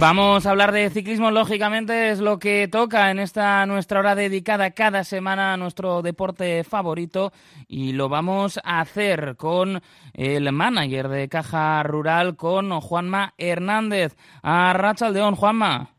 Vamos 0.00 0.46
a 0.46 0.52
hablar 0.52 0.70
de 0.70 0.90
ciclismo, 0.90 1.32
lógicamente 1.32 2.10
es 2.10 2.20
lo 2.20 2.38
que 2.38 2.68
toca 2.68 3.10
en 3.10 3.18
esta 3.18 3.66
nuestra 3.66 3.98
hora 3.98 4.14
dedicada 4.14 4.70
cada 4.70 5.02
semana 5.02 5.52
a 5.52 5.56
nuestro 5.56 6.02
deporte 6.02 6.62
favorito 6.62 7.32
y 7.66 7.94
lo 7.94 8.08
vamos 8.08 8.60
a 8.62 8.78
hacer 8.78 9.34
con 9.36 9.82
el 10.14 10.52
manager 10.52 11.08
de 11.08 11.28
Caja 11.28 11.82
Rural, 11.82 12.36
con 12.36 12.80
Juanma 12.80 13.34
Hernández. 13.38 14.16
A 14.40 14.72
Rachaldeón, 14.72 15.34
Juanma. 15.34 15.90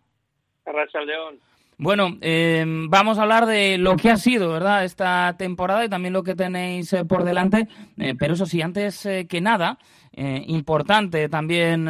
A 0.65 0.71
Rachaldeón. 0.71 1.48
Bueno, 1.81 2.17
eh, 2.19 2.65
vamos 2.89 3.17
a 3.17 3.21
hablar 3.21 3.45
de 3.45 3.77
lo 3.77 3.95
que 3.95 4.09
ha 4.09 4.17
sido, 4.17 4.51
¿verdad?, 4.51 4.83
esta 4.83 5.37
temporada 5.37 5.85
y 5.85 5.87
también 5.87 6.11
lo 6.13 6.23
que 6.23 6.35
tenéis 6.35 6.91
eh, 6.91 7.05
por 7.05 7.23
delante. 7.23 7.69
Eh, 7.97 8.15
pero 8.19 8.33
eso 8.33 8.45
sí, 8.45 8.61
antes 8.61 9.07
que 9.29 9.39
nada, 9.39 9.77
importante 10.11 11.29
también 11.29 11.87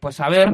pues 0.00 0.16
saber 0.16 0.48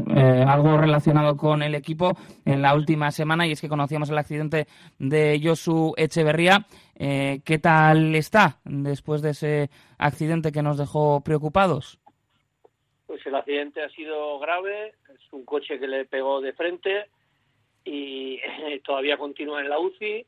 algo 0.47 0.77
relacionado 0.77 1.39
con 1.39 1.63
el 1.63 1.75
equipo 1.75 2.13
en 2.45 2.61
la 2.61 2.75
última 2.75 3.11
semana 3.11 3.47
y 3.47 3.53
es 3.53 3.63
que 3.63 3.69
conocíamos 3.71 4.11
el 4.11 4.19
accidente 4.19 4.67
de 4.99 5.41
Josu 5.43 5.95
Echeverría. 5.97 6.67
¿Qué 6.95 7.59
tal 7.63 8.15
está 8.15 8.59
después 8.65 9.23
de 9.23 9.31
ese 9.31 9.71
accidente 9.97 10.53
que 10.53 10.63
nos 10.63 10.77
dejó 10.77 11.23
preocupados? 11.23 11.99
Pues 13.07 13.25
el 13.25 13.35
accidente 13.35 13.83
ha 13.83 13.89
sido 13.89 14.39
grave, 14.41 14.89
es 15.09 15.33
un 15.33 15.47
coche 15.47 15.79
que 15.79 15.87
le 15.87 16.05
pegó 16.05 16.43
de 16.43 16.53
frente 16.53 17.07
y 17.85 18.41
todavía 18.85 19.17
continúa 19.19 19.61
en 19.61 19.69
la 19.69 19.79
UCI 19.79 20.27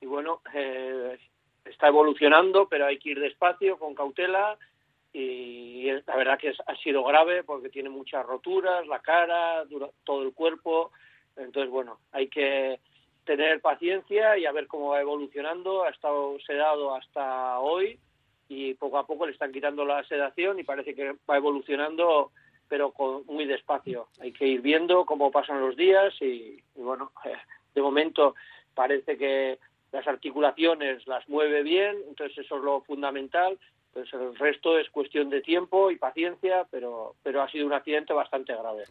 y 0.00 0.06
bueno, 0.06 0.42
eh, 0.54 1.18
está 1.64 1.88
evolucionando, 1.88 2.68
pero 2.68 2.86
hay 2.86 2.98
que 2.98 3.10
ir 3.10 3.20
despacio, 3.20 3.78
con 3.78 3.94
cautela. 3.94 4.58
Y 5.12 5.90
la 6.06 6.16
verdad 6.16 6.38
que 6.38 6.52
ha 6.66 6.76
sido 6.76 7.02
grave 7.02 7.42
porque 7.42 7.70
tiene 7.70 7.88
muchas 7.88 8.26
roturas, 8.26 8.86
la 8.86 9.00
cara, 9.00 9.64
todo 10.04 10.22
el 10.22 10.34
cuerpo, 10.34 10.92
entonces 11.36 11.70
bueno, 11.70 12.00
hay 12.12 12.28
que 12.28 12.80
tener 13.24 13.62
paciencia 13.62 14.36
y 14.36 14.44
a 14.44 14.52
ver 14.52 14.66
cómo 14.66 14.90
va 14.90 15.00
evolucionando, 15.00 15.84
ha 15.84 15.88
estado 15.88 16.38
sedado 16.40 16.94
hasta 16.94 17.58
hoy 17.60 17.98
y 18.48 18.74
poco 18.74 18.98
a 18.98 19.06
poco 19.06 19.24
le 19.24 19.32
están 19.32 19.52
quitando 19.52 19.86
la 19.86 20.04
sedación 20.04 20.58
y 20.58 20.64
parece 20.64 20.94
que 20.94 21.14
va 21.28 21.38
evolucionando 21.38 22.30
pero 22.68 22.92
con, 22.92 23.24
muy 23.26 23.46
despacio. 23.46 24.08
Hay 24.20 24.32
que 24.32 24.46
ir 24.46 24.60
viendo 24.60 25.04
cómo 25.04 25.30
pasan 25.30 25.60
los 25.60 25.76
días 25.76 26.14
y, 26.20 26.62
bueno, 26.74 27.12
de 27.74 27.82
momento 27.82 28.34
parece 28.74 29.16
que 29.16 29.58
las 29.92 30.06
articulaciones 30.06 31.06
las 31.06 31.28
mueve 31.28 31.62
bien, 31.62 31.96
entonces 32.08 32.38
eso 32.38 32.56
es 32.56 32.62
lo 32.62 32.80
fundamental. 32.82 33.58
Entonces 33.88 34.20
el 34.20 34.36
resto 34.36 34.78
es 34.78 34.90
cuestión 34.90 35.30
de 35.30 35.40
tiempo 35.40 35.90
y 35.90 35.96
paciencia, 35.96 36.66
pero, 36.70 37.14
pero 37.22 37.40
ha 37.40 37.50
sido 37.50 37.66
un 37.66 37.72
accidente 37.72 38.12
bastante 38.12 38.54
grave. 38.54 38.84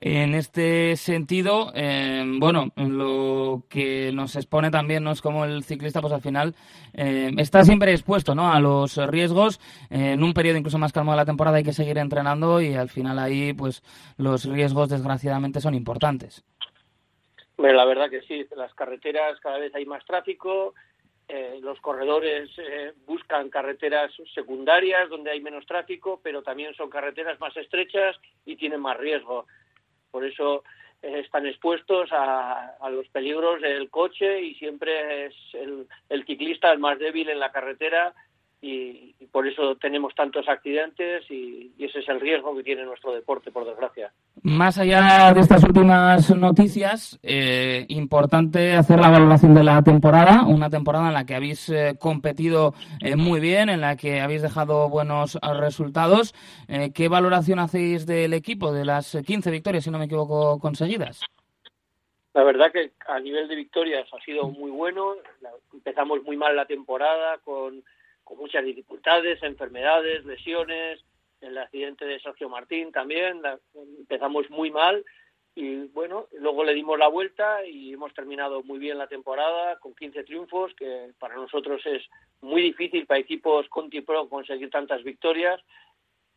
En 0.00 0.34
este 0.34 0.94
sentido, 0.94 1.72
eh, 1.74 2.22
bueno, 2.38 2.68
lo 2.76 3.64
que 3.68 4.12
nos 4.12 4.36
expone 4.36 4.70
también 4.70 5.02
no 5.02 5.10
es 5.10 5.20
como 5.20 5.44
el 5.44 5.64
ciclista, 5.64 6.00
pues 6.00 6.12
al 6.12 6.20
final 6.20 6.54
eh, 6.94 7.32
está 7.36 7.64
siempre 7.64 7.90
expuesto 7.90 8.36
¿no? 8.36 8.52
a 8.52 8.60
los 8.60 8.96
riesgos. 9.08 9.58
Eh, 9.90 10.12
en 10.12 10.22
un 10.22 10.34
periodo 10.34 10.58
incluso 10.58 10.78
más 10.78 10.92
calmo 10.92 11.10
de 11.10 11.16
la 11.16 11.24
temporada 11.24 11.56
hay 11.56 11.64
que 11.64 11.72
seguir 11.72 11.98
entrenando 11.98 12.60
y 12.60 12.74
al 12.74 12.88
final 12.90 13.18
ahí, 13.18 13.52
pues 13.54 13.82
los 14.18 14.44
riesgos 14.44 14.88
desgraciadamente 14.88 15.60
son 15.60 15.74
importantes. 15.74 16.44
Bueno, 17.56 17.78
la 17.78 17.84
verdad 17.84 18.08
que 18.08 18.22
sí, 18.22 18.46
las 18.56 18.72
carreteras 18.74 19.40
cada 19.40 19.58
vez 19.58 19.74
hay 19.74 19.84
más 19.84 20.04
tráfico, 20.04 20.74
los 21.60 21.78
corredores 21.80 22.48
buscan 23.04 23.50
carreteras 23.50 24.12
secundarias 24.32 25.10
donde 25.10 25.32
hay 25.32 25.40
menos 25.40 25.66
tráfico, 25.66 26.20
pero 26.22 26.42
también 26.42 26.72
son 26.74 26.88
carreteras 26.88 27.38
más 27.40 27.54
estrechas 27.56 28.16
y 28.46 28.54
tienen 28.54 28.80
más 28.80 28.96
riesgo. 28.96 29.44
Por 30.10 30.24
eso 30.24 30.64
eh, 31.02 31.20
están 31.20 31.46
expuestos 31.46 32.10
a, 32.12 32.76
los 32.90 33.08
peligros 33.08 33.60
del 33.60 33.90
coche 33.90 34.42
y 34.42 34.54
siempre 34.54 35.26
es 35.26 35.34
el, 35.54 35.86
el 36.08 36.24
ciclista 36.24 36.72
el 36.72 36.78
más 36.78 36.98
débil 36.98 37.28
en 37.28 37.38
la 37.38 37.52
carretera 37.52 38.14
y, 38.60 39.14
por 39.30 39.46
eso 39.46 39.76
tenemos 39.76 40.14
tantos 40.14 40.48
accidentes 40.48 41.24
y, 41.30 41.72
ese 41.78 42.00
es 42.00 42.08
el 42.08 42.20
riesgo 42.20 42.56
que 42.56 42.64
tiene 42.64 42.84
nuestro 42.84 43.12
deporte, 43.12 43.52
por 43.52 43.64
desgracia. 43.64 44.12
Más 44.42 44.78
allá 44.78 45.32
de 45.32 45.40
estas 45.40 45.62
últimas 45.64 46.34
noticias, 46.36 47.18
eh, 47.22 47.86
importante 47.88 48.74
hacer 48.74 48.98
la 48.98 49.10
valoración 49.10 49.54
de 49.54 49.62
la 49.62 49.82
temporada, 49.82 50.44
una 50.44 50.70
temporada 50.70 51.08
en 51.08 51.14
la 51.14 51.24
que 51.24 51.34
habéis 51.34 51.68
eh, 51.68 51.94
competido 52.00 52.74
eh, 53.00 53.16
muy 53.16 53.40
bien, 53.40 53.68
en 53.68 53.80
la 53.80 53.96
que 53.96 54.20
habéis 54.20 54.42
dejado 54.42 54.88
buenos 54.88 55.38
resultados. 55.58 56.34
¿Qué 56.94 57.08
valoración 57.08 57.58
hacéis 57.58 58.06
del 58.06 58.34
equipo, 58.34 58.72
de 58.72 58.84
las 58.84 59.16
15 59.24 59.50
victorias, 59.50 59.84
si 59.84 59.90
no 59.90 59.98
me 59.98 60.06
equivoco, 60.06 60.58
conseguidas? 60.58 61.24
La 62.34 62.44
verdad 62.44 62.70
que 62.72 62.92
a 63.08 63.18
nivel 63.20 63.48
de 63.48 63.56
victorias 63.56 64.06
ha 64.12 64.24
sido 64.24 64.48
muy 64.48 64.70
bueno. 64.70 65.14
Empezamos 65.72 66.22
muy 66.24 66.36
mal 66.36 66.54
la 66.54 66.66
temporada 66.66 67.38
con 67.38 67.82
con 68.28 68.36
muchas 68.36 68.62
dificultades, 68.62 69.42
enfermedades, 69.42 70.22
lesiones, 70.26 71.02
el 71.40 71.56
accidente 71.56 72.04
de 72.04 72.20
Sergio 72.20 72.50
Martín 72.50 72.92
también, 72.92 73.40
empezamos 74.00 74.50
muy 74.50 74.70
mal 74.70 75.02
y 75.54 75.86
bueno, 75.86 76.26
luego 76.32 76.62
le 76.62 76.74
dimos 76.74 76.98
la 76.98 77.08
vuelta 77.08 77.64
y 77.64 77.94
hemos 77.94 78.12
terminado 78.12 78.62
muy 78.62 78.78
bien 78.78 78.98
la 78.98 79.06
temporada 79.06 79.78
con 79.78 79.94
15 79.94 80.24
triunfos, 80.24 80.74
que 80.74 81.14
para 81.18 81.36
nosotros 81.36 81.80
es 81.86 82.02
muy 82.42 82.60
difícil 82.60 83.06
para 83.06 83.18
equipos 83.18 83.66
Conti 83.70 84.02
Pro 84.02 84.28
conseguir 84.28 84.68
tantas 84.68 85.02
victorias 85.02 85.58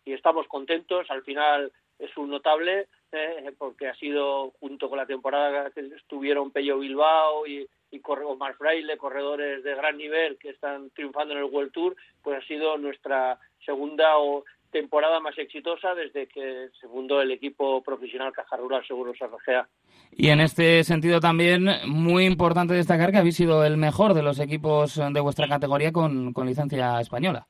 y 0.05 0.13
estamos 0.13 0.47
contentos, 0.47 1.11
al 1.11 1.23
final 1.23 1.73
es 1.99 2.15
un 2.15 2.29
notable 2.29 2.87
eh, 3.11 3.51
porque 3.57 3.89
ha 3.89 3.95
sido 3.95 4.51
junto 4.61 4.87
con 4.87 4.97
la 4.97 5.05
temporada 5.05 5.71
que 5.71 5.81
estuvieron 5.81 6.51
Pello 6.51 6.79
Bilbao 6.79 7.45
y, 7.45 7.67
y 7.91 8.01
Omar 8.05 8.55
Fraile, 8.55 8.97
corredores 8.97 9.63
de 9.63 9.75
gran 9.75 9.97
nivel 9.97 10.37
que 10.37 10.49
están 10.49 10.89
triunfando 10.91 11.33
en 11.33 11.41
el 11.41 11.51
World 11.51 11.71
Tour, 11.71 11.95
pues 12.23 12.41
ha 12.41 12.47
sido 12.47 12.77
nuestra 12.77 13.37
segunda 13.65 14.17
o 14.17 14.45
temporada 14.71 15.19
más 15.19 15.37
exitosa 15.37 15.93
desde 15.93 16.27
que 16.27 16.69
se 16.79 16.87
fundó 16.87 17.21
el 17.21 17.31
equipo 17.31 17.83
profesional 17.83 18.31
Caja 18.31 18.55
Rural 18.55 18.85
Seguros 18.87 19.17
RGA. 19.19 19.67
Y 20.11 20.29
en 20.29 20.39
este 20.39 20.83
sentido 20.83 21.19
también 21.19 21.67
muy 21.85 22.25
importante 22.25 22.73
destacar 22.73 23.11
que 23.11 23.17
habéis 23.17 23.35
sido 23.35 23.65
el 23.65 23.77
mejor 23.77 24.13
de 24.13 24.23
los 24.23 24.39
equipos 24.39 24.95
de 24.95 25.19
vuestra 25.19 25.47
categoría 25.47 25.91
con, 25.91 26.31
con 26.31 26.47
licencia 26.47 26.99
española. 27.01 27.45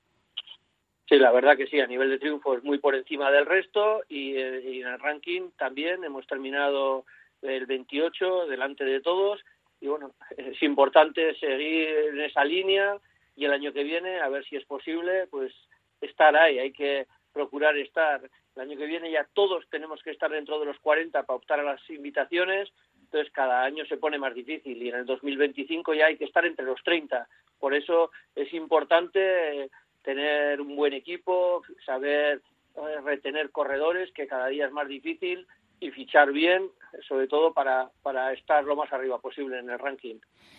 Sí, 1.08 1.18
la 1.18 1.32
verdad 1.32 1.58
que 1.58 1.68
sí, 1.68 1.80
a 1.80 1.88
nivel 1.88 2.10
de 2.10 2.20
triunfo 2.20 2.56
es 2.56 2.64
muy 2.64 2.80
por 2.80 2.96
encima 2.96 3.30
del 3.32 3.46
resto 3.46 4.02
y, 4.08 4.36
eh, 4.38 4.62
y 4.64 4.82
en 4.82 4.88
el 4.88 5.00
ranking 5.00 5.50
también 5.58 6.04
hemos 6.04 6.26
terminado 6.26 7.06
el 7.42 7.66
28 7.66 8.48
delante 8.48 8.86
de 8.86 9.02
todos 9.02 9.40
y 9.82 9.88
bueno, 9.88 10.14
es 10.38 10.62
importante 10.64 11.36
seguir 11.36 11.90
en 12.14 12.22
esa 12.22 12.46
línea 12.46 12.98
y 13.36 13.46
el 13.46 13.52
año 13.52 13.74
que 13.74 13.84
viene, 13.84 14.22
a 14.22 14.30
ver 14.30 14.46
si 14.46 14.56
es 14.56 14.66
posible, 14.66 15.28
pues 15.28 15.54
estar 16.00 16.36
ahí, 16.36 16.60
hay 16.60 16.72
que 16.72 17.08
procurar 17.34 17.78
estar. 17.78 18.22
El 18.56 18.62
año 18.62 18.78
que 18.78 18.86
viene 18.86 19.12
ya 19.12 19.28
todos 19.34 19.68
tenemos 19.70 20.02
que 20.04 20.12
estar 20.12 20.30
dentro 20.30 20.60
de 20.60 20.66
los 20.66 20.80
40 20.80 21.24
para 21.24 21.38
optar 21.38 21.60
a 21.60 21.64
las 21.64 21.90
invitaciones, 21.90 22.72
entonces 23.02 23.32
cada 23.34 23.64
año 23.64 23.86
se 23.86 23.98
pone 23.98 24.18
más 24.18 24.34
difícil 24.34 24.82
y 24.82 24.90
en 24.90 24.96
el 24.96 25.06
2025 25.06 25.94
ya 25.94 26.08
hay 26.08 26.18
que 26.18 26.26
estar 26.26 26.46
entre 26.46 26.66
los 26.66 26.82
30. 26.84 27.28
Por 27.60 27.74
eso 27.74 28.12
es 28.36 28.54
importante 28.54 29.70
tener 30.04 30.62
un 30.62 30.76
buen 30.76 30.94
equipo, 30.94 31.64
saber 31.86 32.42
eh, 32.76 33.02
retener 33.04 33.52
corredores, 33.52 34.12
que 34.14 34.28
cada 34.28 34.48
día 34.48 34.66
es 34.66 34.72
más 34.72 34.88
difícil, 34.88 35.46
y 35.82 35.90
fichar 35.90 36.32
bien, 36.32 36.70
sobre 37.08 37.28
todo 37.28 37.54
para, 37.54 37.90
para 38.04 38.32
estar 38.34 38.64
lo 38.64 38.76
más 38.76 38.94
arriba 38.94 39.20
posible 39.20 39.60
en 39.60 39.70
el 39.70 39.80
ranking. 39.80 40.16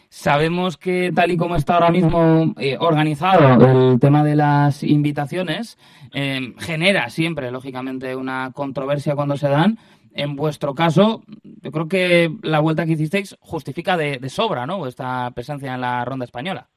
Sabemos 0.08 0.76
que 0.76 1.12
tal 1.14 1.30
y 1.30 1.36
como 1.36 1.56
está 1.56 1.74
ahora 1.74 1.90
mismo 1.90 2.52
eh, 2.58 2.76
organizado 2.78 3.92
el 3.92 4.00
tema 4.00 4.24
de 4.24 4.36
las 4.36 4.82
invitaciones, 4.82 5.78
eh, 6.12 6.52
genera 6.58 7.08
siempre, 7.08 7.50
lógicamente, 7.50 8.16
una 8.16 8.50
controversia 8.52 9.14
cuando 9.14 9.36
se 9.36 9.48
dan. 9.48 9.78
En 10.14 10.36
vuestro 10.36 10.74
caso, 10.74 11.22
yo 11.62 11.70
creo 11.70 11.88
que 11.88 12.28
la 12.42 12.60
vuelta 12.60 12.84
que 12.84 12.92
hicisteis 12.92 13.36
justifica 13.40 13.96
de, 13.96 14.19
de 14.19 14.28
sobra 14.28 14.66
¿no? 14.66 14.78
vuestra 14.78 15.30
presencia 15.30 15.74
en 15.74 15.80
la 15.80 16.04
ronda 16.04 16.24
española. 16.24 16.69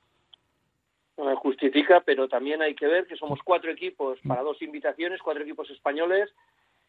justifica, 1.42 2.02
pero 2.06 2.30
también 2.30 2.62
hay 2.62 2.76
que 2.76 2.88
ver 2.88 3.08
que 3.08 3.18
somos 3.18 3.40
cuatro 3.44 3.72
equipos 3.72 4.20
para 4.26 4.44
dos 4.44 4.62
invitaciones, 4.62 5.22
cuatro 5.22 5.44
equipos 5.44 5.70
españoles 5.72 6.30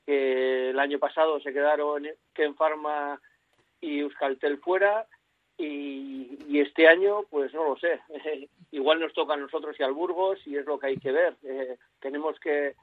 que 0.07 0.71
el 0.71 0.79
año 0.79 0.99
pasado 0.99 1.41
se 1.41 1.53
quedaron 1.53 2.07
Ken 2.33 2.55
Pharma 2.55 3.21
y 3.81 3.99
Euskaltel 3.99 4.59
fuera 4.59 5.07
y, 5.59 6.59
este 6.61 6.89
año 6.89 7.25
pues 7.29 7.53
no 7.53 7.65
lo 7.65 7.77
sé. 7.77 8.01
Igual 8.71 9.01
nos 9.01 9.13
toca 9.13 9.35
a 9.35 9.37
nosotros 9.37 9.77
y 9.79 9.83
al 9.83 9.93
Burgos 9.93 10.39
y 10.47 10.57
es 10.57 10.65
lo 10.65 10.79
que 10.79 10.87
hay 10.87 10.97
que 10.97 11.13
ver. 11.13 11.37
Eh, 11.43 11.77
tenemos 12.01 12.39
que, 12.41 12.75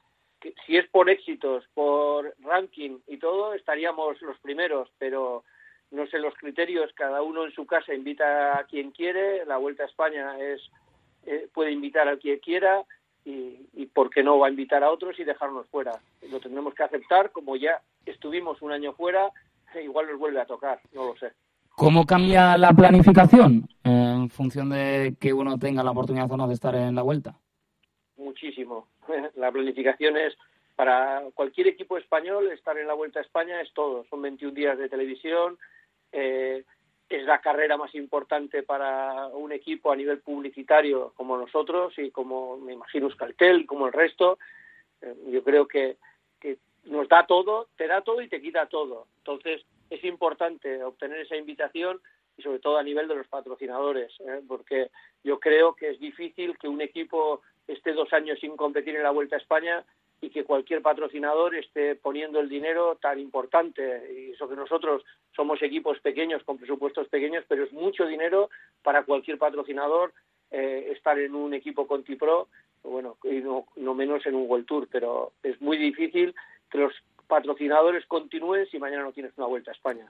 si 0.65 0.77
es 0.77 0.87
por 0.89 1.09
éxitos 1.09 1.65
por 1.73 2.35
ranking 2.41 2.99
y 3.07 3.17
todo 3.17 3.53
estaríamos 3.53 4.21
los 4.21 4.37
primeros 4.39 4.89
pero 4.99 5.43
no 5.91 6.05
sé 6.07 6.19
los 6.19 6.33
criterios. 6.35 6.91
Cada 6.93 7.21
uno 7.21 7.45
en 7.45 7.51
su 7.53 7.65
casa 7.65 7.93
invita 7.93 8.57
a 8.57 8.65
quien 8.65 8.91
quiere. 8.91 9.45
La 9.45 9.57
vuelta 9.57 9.83
a 9.83 9.87
España 9.87 10.39
es 10.39 10.61
eh, 11.25 11.47
puede 11.53 11.71
invitar 11.71 12.07
a 12.07 12.17
quien 12.17 12.39
quiera 12.39 12.83
y, 13.25 13.67
y 13.73 13.85
por 13.87 14.09
qué 14.09 14.23
no 14.23 14.39
va 14.39 14.47
a 14.47 14.51
invitar 14.51 14.83
a 14.83 14.91
otros 14.91 15.19
y 15.19 15.23
dejarnos 15.23 15.67
fuera. 15.67 15.99
Lo 16.29 16.39
tendremos 16.39 16.73
que 16.73 16.83
aceptar, 16.83 17.31
como 17.31 17.55
ya 17.55 17.81
estuvimos 18.05 18.61
un 18.61 18.71
año 18.71 18.93
fuera, 18.93 19.31
igual 19.81 20.07
nos 20.07 20.19
vuelve 20.19 20.41
a 20.41 20.45
tocar, 20.45 20.79
no 20.93 21.05
lo 21.05 21.15
sé. 21.17 21.31
¿Cómo 21.75 22.05
cambia 22.05 22.55
la 22.57 22.71
planificación 22.71 23.67
en 23.83 24.29
función 24.29 24.69
de 24.69 25.15
que 25.19 25.33
uno 25.33 25.57
tenga 25.57 25.83
la 25.83 25.91
oportunidad 25.91 26.31
o 26.31 26.37
no 26.37 26.47
de 26.47 26.53
estar 26.53 26.75
en 26.75 26.93
la 26.93 27.01
vuelta? 27.01 27.35
Muchísimo. 28.15 28.87
La 29.35 29.51
planificación 29.51 30.15
es 30.17 30.37
para 30.75 31.23
cualquier 31.33 31.67
equipo 31.67 31.97
español 31.97 32.51
estar 32.51 32.77
en 32.77 32.87
la 32.87 32.93
Vuelta 32.93 33.19
a 33.19 33.23
España 33.23 33.61
es 33.61 33.71
todo. 33.73 34.05
Son 34.09 34.21
21 34.21 34.53
días 34.53 34.77
de 34.77 34.89
televisión, 34.89 35.57
eh, 36.11 36.63
es 37.17 37.25
la 37.25 37.41
carrera 37.41 37.77
más 37.77 37.93
importante 37.95 38.63
para 38.63 39.27
un 39.27 39.51
equipo 39.51 39.91
a 39.91 39.95
nivel 39.95 40.19
publicitario 40.19 41.13
como 41.15 41.37
nosotros 41.37 41.93
y 41.97 42.11
como 42.11 42.57
me 42.57 42.73
imagino 42.73 43.07
Euskaltel, 43.07 43.65
como 43.65 43.87
el 43.87 43.93
resto. 43.93 44.39
Eh, 45.01 45.15
yo 45.27 45.43
creo 45.43 45.67
que, 45.67 45.97
que 46.39 46.57
nos 46.85 47.07
da 47.07 47.25
todo, 47.25 47.69
te 47.75 47.87
da 47.87 48.01
todo 48.01 48.21
y 48.21 48.29
te 48.29 48.41
quita 48.41 48.67
todo. 48.67 49.07
Entonces 49.17 49.65
es 49.89 50.03
importante 50.03 50.83
obtener 50.83 51.19
esa 51.19 51.35
invitación 51.35 52.01
y 52.37 52.41
sobre 52.41 52.59
todo 52.59 52.77
a 52.77 52.83
nivel 52.83 53.07
de 53.07 53.15
los 53.15 53.27
patrocinadores, 53.27 54.11
¿eh? 54.21 54.41
porque 54.47 54.89
yo 55.23 55.39
creo 55.39 55.75
que 55.75 55.91
es 55.91 55.99
difícil 55.99 56.57
que 56.57 56.67
un 56.67 56.81
equipo 56.81 57.41
esté 57.67 57.93
dos 57.93 58.11
años 58.11 58.39
sin 58.39 58.57
competir 58.57 58.95
en 58.95 59.03
la 59.03 59.11
Vuelta 59.11 59.35
a 59.35 59.39
España 59.39 59.85
y 60.23 60.29
que 60.29 60.45
cualquier 60.45 60.81
patrocinador 60.81 61.53
esté 61.53 61.95
poniendo 61.95 62.39
el 62.39 62.47
dinero 62.47 62.97
tan 63.01 63.19
importante. 63.19 64.09
Y 64.17 64.31
eso 64.31 64.47
que 64.47 64.55
nosotros 64.55 65.03
somos 65.35 65.61
equipos 65.61 65.99
pequeños 65.99 66.41
con 66.45 66.57
presupuestos 66.57 67.09
pequeños, 67.09 67.43
pero 67.45 67.65
es 67.65 67.73
mucho 67.73 68.05
dinero 68.05 68.49
para 68.83 69.03
cualquier 69.03 69.37
patrocinador 69.37 70.13
eh, 70.49 70.93
estar 70.95 71.19
en 71.19 71.35
un 71.35 71.53
equipo 71.53 71.87
Conti-Pro, 71.87 72.47
bueno, 72.83 73.17
y 73.25 73.41
no, 73.41 73.65
no 73.75 73.93
menos 73.93 74.25
en 74.25 74.35
un 74.35 74.49
World 74.49 74.65
Tour, 74.65 74.87
pero 74.89 75.33
es 75.43 75.59
muy 75.61 75.77
difícil 75.77 76.33
que 76.71 76.77
los 76.77 76.93
patrocinadores 77.33 78.05
continúen 78.05 78.67
si 78.67 78.77
mañana 78.77 79.01
no 79.01 79.11
tienes 79.11 79.35
una 79.37 79.47
vuelta 79.47 79.71
a 79.71 79.73
España. 79.73 80.05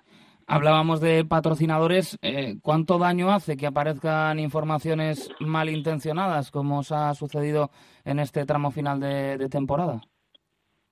Hablábamos 0.45 0.99
de 0.99 1.23
patrocinadores. 1.23 2.19
Eh, 2.21 2.55
¿Cuánto 2.61 2.97
daño 2.97 3.31
hace 3.31 3.55
que 3.55 3.65
aparezcan 3.65 4.39
informaciones 4.39 5.29
malintencionadas, 5.39 6.51
como 6.51 6.79
os 6.79 6.91
ha 6.91 7.13
sucedido 7.13 7.69
en 8.03 8.19
este 8.19 8.45
tramo 8.45 8.71
final 8.71 8.99
de, 8.99 9.47
temporada? 9.49 10.01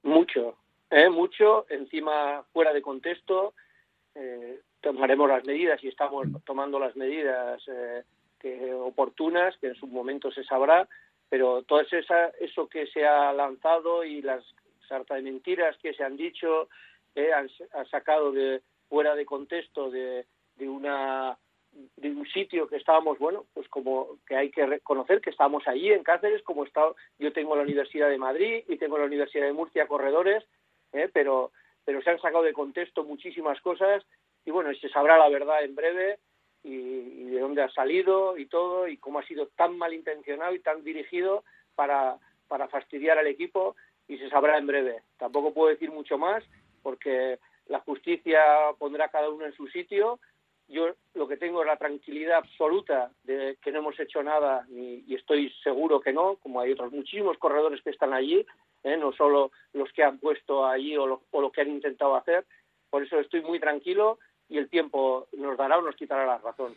Mucho, 0.04 0.56
¿eh? 0.90 1.10
mucho. 1.10 1.66
Encima, 1.70 2.46
fuera 2.54 2.72
de 2.72 2.82
contexto, 2.82 3.54
eh, 4.16 4.62
tomaremos 4.80 5.28
las 5.28 5.44
medidas 5.44 5.84
y 5.84 5.90
estamos 5.90 6.28
tomando 6.46 6.80
las 6.80 6.96
medidas 6.96 7.62
eh, 7.68 8.04
que, 8.40 8.74
oportunas, 8.74 9.58
que 9.58 9.68
en 9.68 9.76
su 9.76 9.86
momento 9.86 10.32
se 10.32 10.46
sabrá, 10.46 10.88
pero 11.28 11.64
todo 11.64 11.82
esa, 11.82 12.30
eso 12.40 12.70
que 12.70 12.88
se 12.88 13.06
ha 13.06 13.34
lanzado 13.34 14.06
y 14.06 14.22
las 14.22 14.46
sarta 14.92 15.16
de 15.16 15.22
mentiras 15.22 15.78
que 15.78 15.94
se 15.94 16.04
han 16.04 16.18
dicho, 16.18 16.68
eh, 17.16 17.32
han, 17.32 17.50
sacado 17.90 18.34
de 18.34 18.62
fuera 18.90 19.16
de 19.16 19.26
contexto 19.26 19.90
de, 19.90 20.26
de 20.58 20.68
una 20.68 21.38
de 21.96 22.10
un 22.10 22.28
sitio 22.28 22.68
que 22.68 22.76
estábamos, 22.76 23.18
bueno, 23.18 23.46
pues 23.54 23.70
como 23.70 24.18
que 24.28 24.36
hay 24.36 24.52
que 24.52 24.66
reconocer 24.66 25.22
que 25.22 25.30
estábamos 25.30 25.66
allí 25.70 25.94
en 25.94 26.04
Cáceres, 26.04 26.44
como 26.44 26.66
está, 26.66 26.82
yo 27.18 27.32
tengo 27.32 27.56
la 27.56 27.62
Universidad 27.62 28.10
de 28.10 28.18
Madrid 28.18 28.66
y 28.68 28.76
tengo 28.76 28.98
la 28.98 29.06
Universidad 29.06 29.46
de 29.46 29.54
Murcia 29.54 29.88
corredores, 29.88 30.44
¿eh? 30.92 31.10
pero, 31.14 31.54
pero 31.86 32.02
se 32.02 32.10
han 32.10 32.20
sacado 32.20 32.44
de 32.44 32.52
contexto 32.52 33.06
muchísimas 33.06 33.62
cosas 33.62 34.04
y 34.44 34.52
bueno, 34.52 34.70
se 34.74 34.90
sabrá 34.90 35.18
la 35.18 35.30
verdad 35.30 35.64
en 35.64 35.74
breve 35.74 36.20
y, 36.62 36.74
y, 36.74 37.24
de 37.30 37.40
dónde 37.40 37.64
ha 37.64 37.70
salido 37.70 38.38
y 38.38 38.48
todo 38.48 38.90
y 38.90 38.98
cómo 38.98 39.20
ha 39.20 39.26
sido 39.26 39.48
tan 39.56 39.78
malintencionado 39.78 40.54
y 40.54 40.60
tan 40.60 40.84
dirigido 40.84 41.46
para, 41.76 42.18
para 42.50 42.68
fastidiar 42.68 43.18
al 43.18 43.28
equipo 43.28 43.78
y 44.12 44.18
se 44.18 44.30
sabrá 44.30 44.58
en 44.58 44.68
breve. 44.68 45.04
Tampoco 45.18 45.54
puedo 45.54 45.70
decir 45.70 45.90
mucho 45.90 46.18
más 46.18 46.44
porque 46.84 47.40
la 47.68 47.80
justicia 47.80 48.42
pondrá 48.78 49.08
cada 49.08 49.30
uno 49.30 49.46
en 49.46 49.54
su 49.54 49.68
sitio. 49.68 50.20
Yo 50.68 50.96
lo 51.14 51.30
que 51.30 51.38
tengo 51.38 51.62
es 51.62 51.68
la 51.68 51.78
tranquilidad 51.78 52.40
absoluta 52.40 53.12
de 53.24 53.58
que 53.62 53.72
no 53.72 53.80
hemos 53.80 53.98
hecho 54.02 54.22
nada 54.22 54.66
y, 54.70 55.06
y 55.08 55.16
estoy 55.16 55.50
seguro 55.64 56.02
que 56.02 56.12
no, 56.12 56.36
como 56.38 56.60
hay 56.60 56.74
otros 56.74 56.92
muchísimos 56.92 57.38
corredores 57.38 57.82
que 57.82 57.92
están 57.92 58.14
allí, 58.14 58.46
¿eh? 58.84 58.98
no 58.98 59.14
solo 59.14 59.52
los 59.72 59.90
que 59.94 60.04
han 60.04 60.20
puesto 60.20 60.66
allí 60.66 60.98
o 60.98 61.08
lo, 61.08 61.22
o 61.32 61.42
lo 61.42 61.50
que 61.50 61.62
han 61.62 61.70
intentado 61.70 62.16
hacer. 62.16 62.46
Por 62.90 63.04
eso 63.04 63.18
estoy 63.18 63.42
muy 63.42 63.62
tranquilo 63.62 64.20
y 64.50 64.58
el 64.58 64.70
tiempo 64.70 65.30
nos 65.38 65.58
dará 65.58 65.78
o 65.78 65.82
nos 65.82 65.96
quitará 65.96 66.26
la 66.26 66.38
razón. 66.40 66.76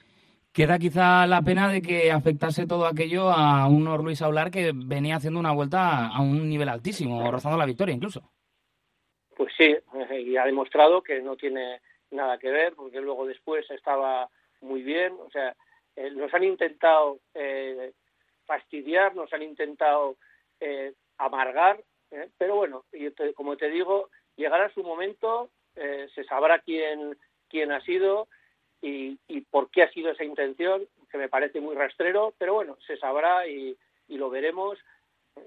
Queda 0.54 0.78
quizá 0.78 1.26
la 1.26 1.42
pena 1.42 1.68
de 1.68 1.82
que 1.82 2.12
afectase 2.12 2.64
todo 2.64 2.86
aquello 2.86 3.28
a 3.28 3.66
un 3.66 3.84
Luis 4.04 4.22
Aular 4.22 4.52
que 4.52 4.70
venía 4.72 5.16
haciendo 5.16 5.40
una 5.40 5.50
vuelta 5.50 6.06
a 6.06 6.22
un 6.22 6.48
nivel 6.48 6.68
altísimo, 6.68 7.28
rozando 7.28 7.58
la 7.58 7.66
victoria 7.66 7.92
incluso. 7.92 8.30
Pues 9.36 9.52
sí, 9.58 9.74
y 10.16 10.36
ha 10.36 10.44
demostrado 10.44 11.02
que 11.02 11.20
no 11.20 11.34
tiene 11.34 11.80
nada 12.12 12.38
que 12.38 12.52
ver, 12.52 12.74
porque 12.76 13.00
luego 13.00 13.26
después 13.26 13.68
estaba 13.68 14.28
muy 14.60 14.84
bien. 14.84 15.14
O 15.26 15.28
sea, 15.32 15.56
eh, 15.96 16.12
nos 16.12 16.32
han 16.32 16.44
intentado 16.44 17.18
eh, 17.34 17.92
fastidiar, 18.46 19.16
nos 19.16 19.32
han 19.32 19.42
intentado 19.42 20.18
eh, 20.60 20.92
amargar, 21.18 21.82
¿eh? 22.12 22.28
pero 22.38 22.54
bueno, 22.54 22.84
y 22.92 23.10
te, 23.10 23.34
como 23.34 23.56
te 23.56 23.68
digo, 23.70 24.08
llegará 24.36 24.72
su 24.72 24.84
momento, 24.84 25.50
eh, 25.74 26.06
se 26.14 26.22
sabrá 26.22 26.60
quién, 26.60 27.18
quién 27.48 27.72
ha 27.72 27.80
sido 27.80 28.28
y, 28.84 29.18
y 29.28 29.40
por 29.40 29.70
qué 29.70 29.82
ha 29.82 29.90
sido 29.90 30.10
esa 30.10 30.24
intención, 30.24 30.86
que 31.10 31.16
me 31.16 31.30
parece 31.30 31.60
muy 31.60 31.74
rastrero, 31.74 32.34
pero 32.36 32.52
bueno, 32.52 32.76
se 32.86 32.98
sabrá 32.98 33.46
y, 33.46 33.76
y 34.08 34.18
lo 34.18 34.28
veremos 34.28 34.78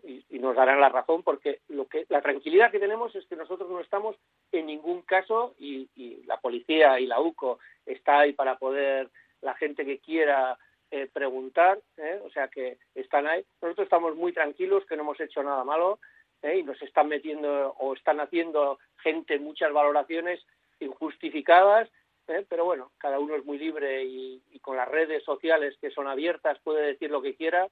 y, 0.03 0.23
nos 0.39 0.55
darán 0.55 0.79
la 0.79 0.89
razón 0.89 1.23
porque 1.23 1.59
lo 1.67 1.87
que 1.87 2.05
la 2.09 2.21
tranquilidad 2.21 2.71
que 2.71 2.79
tenemos 2.79 3.15
es 3.15 3.25
que 3.27 3.35
nosotros 3.35 3.69
no 3.69 3.79
estamos 3.79 4.15
en 4.51 4.65
ningún 4.67 5.01
caso 5.01 5.55
y, 5.59 5.89
y 5.95 6.23
la 6.25 6.37
policía 6.37 6.99
y 6.99 7.05
la 7.05 7.19
UCO 7.19 7.59
está 7.85 8.19
ahí 8.19 8.33
para 8.33 8.57
poder 8.57 9.09
la 9.41 9.53
gente 9.55 9.85
que 9.85 9.99
quiera 9.99 10.57
eh, 10.89 11.09
preguntar, 11.11 11.79
¿eh? 11.97 12.19
o 12.23 12.29
sea 12.29 12.47
que 12.47 12.77
están 12.95 13.27
ahí. 13.27 13.43
Nosotros 13.61 13.85
estamos 13.85 14.15
muy 14.15 14.31
tranquilos 14.33 14.85
que 14.85 14.95
no 14.95 15.03
hemos 15.03 15.19
hecho 15.19 15.43
nada 15.43 15.63
malo 15.63 15.99
¿eh? 16.41 16.57
y 16.57 16.63
nos 16.63 16.81
están 16.81 17.07
metiendo 17.07 17.75
o 17.77 17.93
están 17.93 18.19
haciendo 18.19 18.79
gente 19.03 19.37
muchas 19.37 19.71
valoraciones 19.73 20.39
injustificadas, 20.79 21.89
¿eh? 22.29 22.45
pero 22.47 22.65
bueno, 22.65 22.91
cada 22.97 23.19
uno 23.19 23.35
es 23.35 23.45
muy 23.45 23.57
libre 23.57 24.03
y, 24.03 24.41
y 24.51 24.59
con 24.59 24.77
las 24.77 24.87
redes 24.87 25.23
sociales 25.23 25.75
que 25.81 25.91
son 25.91 26.07
abiertas 26.07 26.57
puede 26.63 26.85
decir 26.87 27.09
lo 27.11 27.21
que 27.21 27.35
quiera 27.35 27.67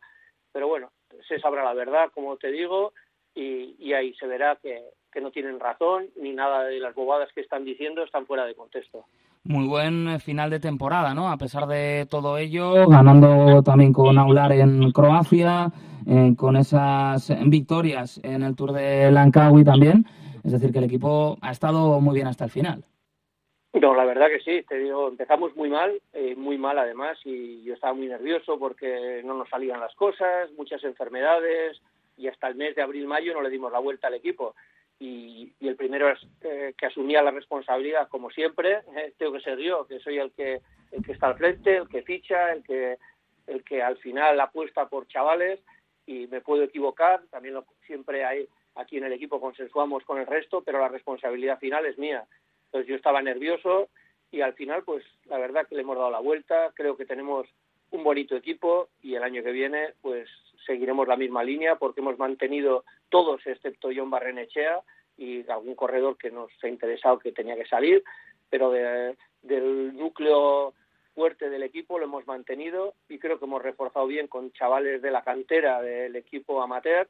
pero 0.55 0.69
bueno, 0.69 0.93
se 1.27 1.37
sabrá 1.41 1.65
la 1.65 1.73
verdad, 1.73 2.11
como 2.13 2.37
te 2.37 2.49
digo, 2.49 2.93
y, 3.35 3.75
y 3.77 3.91
ahí 3.91 4.13
se 4.13 4.25
verá 4.25 4.57
que, 4.63 4.81
que, 5.11 5.19
no 5.19 5.29
tienen 5.29 5.59
razón 5.59 6.05
ni 6.15 6.31
nada 6.31 6.63
de 6.63 6.79
las 6.79 6.95
bobadas 6.95 7.27
que 7.35 7.41
están 7.41 7.65
diciendo 7.65 8.03
están 8.03 8.25
fuera 8.25 8.45
de 8.45 8.55
contexto. 8.55 9.03
Muy 9.43 9.67
buen 9.67 10.17
final 10.21 10.49
de 10.49 10.61
temporada, 10.61 11.13
¿no? 11.13 11.29
A 11.29 11.35
pesar 11.35 11.67
de 11.67 12.07
todo 12.09 12.37
ello, 12.37 12.87
ganando 12.87 13.63
también 13.63 13.91
con 13.91 14.17
Aular 14.17 14.53
en 14.53 14.89
Croacia, 14.93 15.73
eh, 16.07 16.33
con 16.37 16.55
esas 16.55 17.33
victorias 17.49 18.21
en 18.23 18.41
el 18.41 18.55
Tour 18.55 18.71
de 18.71 19.11
Langkawi 19.11 19.65
también. 19.65 20.05
Es 20.45 20.53
decir, 20.53 20.71
que 20.71 20.77
el 20.77 20.85
equipo 20.85 21.37
ha 21.41 21.51
estado 21.51 21.99
muy 21.99 22.15
bien 22.15 22.27
hasta 22.27 22.45
el 22.45 22.51
final. 22.51 22.85
No, 23.81 23.93
la 23.93 24.05
verdad 24.05 24.29
que 24.29 24.39
sí, 24.39 24.63
te 24.63 24.77
digo, 24.79 25.09
empezamos 25.09 25.53
muy 25.57 25.69
mal, 25.69 26.01
eh, 26.13 26.33
muy 26.37 26.57
mal 26.57 26.79
además, 26.79 27.19
y 27.25 27.61
yo 27.63 27.73
estaba 27.73 27.93
muy 27.93 28.07
nervioso 28.07 28.57
porque 28.57 29.21
no 29.25 29.33
nos 29.33 29.49
salían 29.49 29.81
las 29.81 29.93
cosas, 29.95 30.49
muchas 30.53 30.81
enfermedades, 30.85 31.81
y 32.15 32.29
hasta 32.29 32.47
el 32.47 32.55
mes 32.55 32.73
de 32.75 32.81
abril-mayo 32.83 33.33
no 33.33 33.41
le 33.41 33.49
dimos 33.49 33.73
la 33.73 33.79
vuelta 33.79 34.07
al 34.07 34.13
equipo. 34.13 34.55
Y, 34.97 35.51
y 35.59 35.67
el 35.67 35.75
primero 35.75 36.07
eh, 36.41 36.73
que 36.77 36.85
asumía 36.85 37.21
la 37.21 37.31
responsabilidad, 37.31 38.07
como 38.07 38.29
siempre, 38.29 38.79
eh, 38.95 39.13
tengo 39.17 39.33
que 39.33 39.41
ser 39.41 39.59
yo, 39.59 39.85
que 39.85 39.99
soy 39.99 40.19
el 40.19 40.31
que, 40.31 40.61
el 40.93 41.05
que 41.05 41.11
está 41.11 41.27
al 41.27 41.37
frente, 41.37 41.75
el 41.75 41.89
que 41.89 42.01
ficha, 42.01 42.53
el 42.53 42.63
que, 42.63 42.97
el 43.45 43.61
que 43.65 43.83
al 43.83 43.97
final 43.97 44.39
apuesta 44.39 44.87
por 44.87 45.05
chavales, 45.09 45.59
y 46.05 46.27
me 46.27 46.39
puedo 46.39 46.63
equivocar, 46.63 47.23
también 47.29 47.55
lo, 47.55 47.65
siempre 47.85 48.23
hay, 48.23 48.47
aquí 48.75 48.99
en 48.99 49.03
el 49.03 49.11
equipo 49.11 49.41
consensuamos 49.41 50.05
con 50.05 50.17
el 50.17 50.27
resto, 50.27 50.61
pero 50.63 50.79
la 50.79 50.87
responsabilidad 50.87 51.59
final 51.59 51.85
es 51.85 51.97
mía 51.97 52.25
entonces 52.75 52.89
yo 52.89 52.97
estaba 52.97 53.21
nervioso 53.21 53.87
y 54.31 54.41
al 54.41 54.53
final, 54.53 54.83
pues 54.83 55.05
la 55.27 55.37
verdad 55.37 55.65
que 55.65 55.75
le 55.75 55.81
hemos 55.83 55.95
dado 55.95 56.11
la 56.11 56.19
vuelta. 56.19 56.73
Creo 56.75 56.97
que 56.97 57.05
tenemos 57.05 57.47
un 57.91 58.03
bonito 58.03 58.35
equipo 58.35 58.89
y 59.01 59.15
el 59.15 59.23
año 59.23 59.41
que 59.41 59.53
viene, 59.53 59.93
pues 60.01 60.27
seguiremos 60.65 61.07
la 61.07 61.15
misma 61.15 61.41
línea 61.41 61.77
porque 61.77 62.01
hemos 62.01 62.19
mantenido 62.19 62.83
todos, 63.07 63.39
excepto 63.47 63.91
John 63.95 64.09
Barrenechea 64.09 64.81
y 65.17 65.49
algún 65.49 65.75
corredor 65.75 66.17
que 66.17 66.31
nos 66.31 66.51
ha 66.61 66.67
interesado 66.67 67.17
que 67.17 67.31
tenía 67.31 67.55
que 67.55 67.65
salir, 67.65 68.03
pero 68.49 68.71
de, 68.71 69.15
del 69.41 69.95
núcleo 69.95 70.73
fuerte 71.13 71.49
del 71.49 71.63
equipo 71.63 71.97
lo 71.97 72.07
hemos 72.07 72.27
mantenido 72.27 72.95
y 73.07 73.19
creo 73.19 73.39
que 73.39 73.45
hemos 73.45 73.61
reforzado 73.61 74.05
bien 74.05 74.27
con 74.27 74.51
chavales 74.51 75.01
de 75.01 75.11
la 75.11 75.23
cantera 75.23 75.81
del 75.81 76.17
equipo 76.17 76.61
amateur 76.61 77.07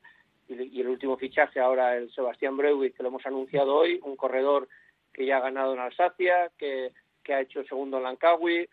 y, 0.47 0.79
el 0.79 0.89
último 0.89 1.17
fichaje 1.17 1.59
ahora 1.59 1.97
el 1.97 2.11
Sebastián 2.13 2.55
Breuwi 2.55 2.91
que 2.91 3.01
lo 3.01 3.09
hemos 3.09 3.25
anunciado 3.25 3.73
hoy, 3.73 3.99
un 4.03 4.15
corredor 4.15 4.67
que 5.15 5.25
ya 5.25 5.37
ha 5.37 5.41
ganado 5.41 5.73
en 5.73 5.79
Alsacia, 5.79 6.51
que, 6.57 6.91
que 7.23 7.33
ha 7.33 7.41
hecho 7.41 7.63
segundo 7.63 7.97
en 7.97 8.03
Lankawi, 8.03 8.67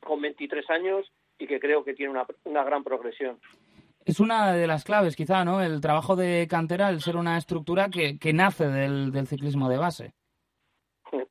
con 0.00 0.20
23 0.20 0.68
años 0.70 1.12
y 1.38 1.46
que 1.46 1.60
creo 1.60 1.84
que 1.84 1.94
tiene 1.94 2.10
una, 2.10 2.26
una 2.44 2.64
gran 2.64 2.82
progresión. 2.82 3.38
Es 4.04 4.20
una 4.20 4.52
de 4.54 4.66
las 4.66 4.84
claves, 4.84 5.14
quizá, 5.14 5.44
¿no? 5.44 5.62
El 5.62 5.82
trabajo 5.82 6.16
de 6.16 6.46
cantera, 6.48 6.88
el 6.88 7.02
ser 7.02 7.16
una 7.16 7.36
estructura 7.36 7.90
que, 7.90 8.18
que 8.18 8.32
nace 8.32 8.66
del, 8.66 9.12
del 9.12 9.26
ciclismo 9.26 9.68
de 9.68 9.76
base. 9.76 10.14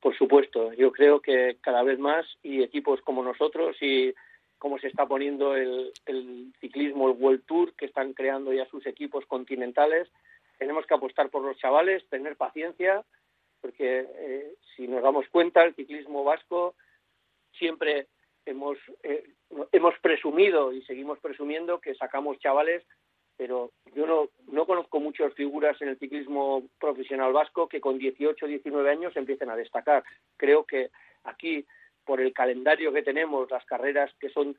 Por 0.00 0.16
supuesto, 0.16 0.72
yo 0.74 0.92
creo 0.92 1.20
que 1.20 1.58
cada 1.60 1.82
vez 1.82 1.98
más 1.98 2.24
y 2.42 2.62
equipos 2.62 3.00
como 3.02 3.22
nosotros 3.22 3.76
y 3.80 4.14
como 4.58 4.78
se 4.78 4.88
está 4.88 5.06
poniendo 5.06 5.56
el, 5.56 5.92
el, 6.06 6.52
ciclismo, 6.60 7.08
el 7.08 7.16
World 7.16 7.44
Tour, 7.46 7.74
que 7.74 7.86
están 7.86 8.12
creando 8.12 8.52
ya 8.52 8.66
sus 8.66 8.86
equipos 8.86 9.24
continentales, 9.26 10.08
tenemos 10.58 10.86
que 10.86 10.94
apostar 10.94 11.30
por 11.30 11.42
los 11.42 11.56
chavales, 11.58 12.08
tener 12.08 12.36
paciencia, 12.36 13.04
porque 13.60 14.06
eh, 14.08 14.54
si 14.76 14.86
nos 14.86 15.02
damos 15.02 15.28
cuenta, 15.28 15.64
el 15.64 15.74
ciclismo 15.74 16.24
vasco 16.24 16.74
siempre 17.58 18.06
hemos, 18.46 18.78
eh, 19.02 19.24
hemos 19.72 19.98
presumido 20.00 20.72
y 20.72 20.82
seguimos 20.82 21.18
presumiendo 21.18 21.80
que 21.80 21.94
sacamos 21.94 22.38
chavales, 22.38 22.84
pero 23.36 23.70
yo 23.94 24.06
no, 24.06 24.28
no 24.50 24.66
conozco 24.66 25.00
muchas 25.00 25.32
figuras 25.34 25.80
en 25.80 25.88
el 25.88 25.98
ciclismo 25.98 26.64
profesional 26.80 27.32
vasco 27.32 27.68
que 27.68 27.80
con 27.80 27.98
18 27.98 28.44
o 28.44 28.48
19 28.48 28.90
años 28.90 29.16
empiecen 29.16 29.50
a 29.50 29.56
destacar. 29.56 30.02
Creo 30.36 30.64
que 30.64 30.90
aquí, 31.24 31.64
por 32.04 32.20
el 32.20 32.32
calendario 32.32 32.92
que 32.92 33.02
tenemos, 33.02 33.50
las 33.50 33.64
carreras 33.64 34.12
que 34.18 34.30
son 34.30 34.56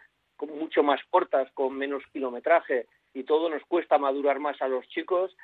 mucho 0.48 0.84
más 0.84 1.02
cortas, 1.10 1.52
con 1.54 1.76
menos 1.76 2.04
kilometraje, 2.14 2.88
y 3.14 3.24
todo 3.24 3.50
nos 3.50 3.64
cuesta 3.64 3.98
madurar 3.98 4.40
más 4.40 4.62
a 4.62 4.68
los 4.68 4.88
chicos, 4.88 5.36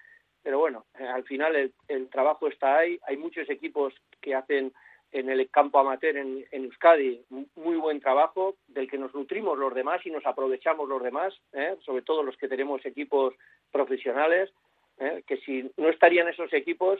pero 0.45 0.59
bueno, 0.59 0.85
al 0.93 1.23
final 1.23 1.55
el, 1.55 1.73
el 1.87 2.07
trabajo 2.07 2.47
está 2.47 2.77
ahí. 2.77 2.99
Hay 3.07 3.17
muchos 3.17 3.49
equipos 3.49 3.95
que 4.21 4.35
hacen 4.35 4.71
en 5.11 5.27
el 5.27 5.49
campo 5.49 5.79
amateur 5.79 6.15
en, 6.17 6.45
en, 6.51 6.65
Euskadi 6.65 7.19
muy 7.55 7.77
buen 7.77 7.99
trabajo 7.99 8.55
del 8.67 8.87
que 8.87 8.99
nos 8.99 9.11
nutrimos 9.15 9.57
los 9.57 9.73
demás 9.73 10.05
y 10.05 10.11
nos 10.11 10.23
aprovechamos 10.23 10.87
los 10.87 11.01
demás, 11.01 11.33
¿eh? 11.53 11.75
sobre 11.83 12.03
todo 12.03 12.21
los 12.21 12.37
que 12.37 12.47
tenemos 12.47 12.85
equipos 12.85 13.33
profesionales, 13.71 14.53
¿eh? 14.99 15.23
que 15.25 15.37
si 15.37 15.71
no 15.77 15.89
estarían 15.89 16.27
esos 16.27 16.53
equipos, 16.53 16.99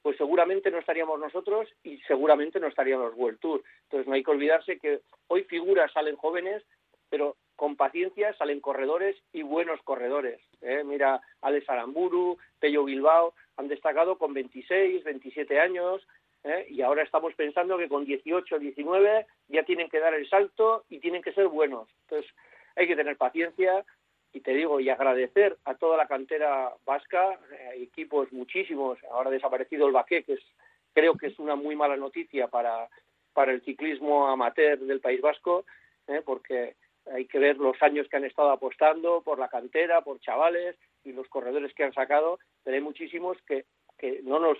pues 0.00 0.16
seguramente 0.16 0.70
no 0.70 0.78
estaríamos 0.78 1.20
nosotros 1.20 1.68
y 1.84 1.98
seguramente 2.08 2.60
no 2.60 2.66
estaríamos 2.66 3.10
los 3.10 3.18
World 3.18 3.40
Tour. 3.40 3.62
Entonces 3.82 4.08
no 4.08 4.14
hay 4.14 4.24
que 4.24 4.30
olvidarse 4.30 4.78
que 4.78 5.00
hoy 5.26 5.44
figuras 5.44 5.92
salen 5.92 6.16
jóvenes, 6.16 6.62
pero 7.10 7.36
con 7.56 7.76
paciencia 7.76 8.34
salen 8.34 8.60
corredores 8.60 9.16
y 9.32 9.42
buenos 9.42 9.80
corredores. 9.82 10.40
¿eh? 10.60 10.82
Mira, 10.84 11.20
Alex 11.40 11.68
Aramburu, 11.68 12.38
Pello 12.60 12.84
Bilbao, 12.84 13.34
han 13.56 13.68
destacado 13.68 14.18
con 14.18 14.34
26, 14.34 15.02
27 15.02 15.58
años, 15.58 16.06
¿eh? 16.44 16.66
y 16.68 16.82
ahora 16.82 17.02
estamos 17.02 17.34
pensando 17.34 17.78
que 17.78 17.88
con 17.88 18.04
18, 18.04 18.58
19 18.58 19.26
ya 19.48 19.62
tienen 19.64 19.88
que 19.88 20.00
dar 20.00 20.14
el 20.14 20.28
salto 20.28 20.84
y 20.88 21.00
tienen 21.00 21.22
que 21.22 21.32
ser 21.32 21.48
buenos. 21.48 21.88
Entonces 22.02 22.30
hay 22.76 22.86
que 22.86 22.96
tener 22.96 23.16
paciencia 23.16 23.84
y 24.32 24.40
te 24.40 24.52
digo, 24.52 24.80
y 24.80 24.90
agradecer 24.90 25.56
a 25.64 25.76
toda 25.76 25.96
la 25.96 26.06
cantera 26.06 26.74
vasca, 26.84 27.38
eh, 27.52 27.82
equipos 27.82 28.30
muchísimos, 28.32 28.98
ahora 29.10 29.30
desaparecido 29.30 29.86
el 29.86 29.94
Baqué, 29.94 30.24
que 30.24 30.34
es, 30.34 30.44
creo 30.92 31.16
que 31.16 31.28
es 31.28 31.38
una 31.38 31.56
muy 31.56 31.74
mala 31.74 31.96
noticia 31.96 32.48
para, 32.48 32.86
para 33.32 33.52
el 33.52 33.62
ciclismo 33.62 34.28
amateur 34.28 34.78
del 34.78 35.00
País 35.00 35.22
Vasco, 35.22 35.64
¿eh? 36.06 36.20
porque 36.22 36.76
hay 37.12 37.26
que 37.26 37.38
ver 37.38 37.56
los 37.58 37.80
años 37.82 38.08
que 38.08 38.16
han 38.16 38.24
estado 38.24 38.50
apostando 38.50 39.22
por 39.22 39.38
la 39.38 39.48
cantera, 39.48 40.02
por 40.02 40.20
chavales 40.20 40.76
y 41.04 41.12
los 41.12 41.28
corredores 41.28 41.72
que 41.74 41.84
han 41.84 41.92
sacado, 41.92 42.38
pero 42.64 42.76
hay 42.76 42.82
muchísimos 42.82 43.36
que, 43.46 43.64
que 43.98 44.20
no 44.22 44.38
nos 44.38 44.58